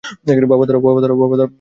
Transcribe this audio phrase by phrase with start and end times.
[0.45, 0.65] বাবা,
[0.65, 1.49] দাঁড়াও।